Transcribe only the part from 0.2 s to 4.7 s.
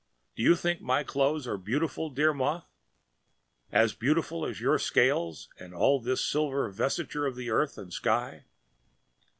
Do you think my clothes are beautiful, dear moth? As beautiful as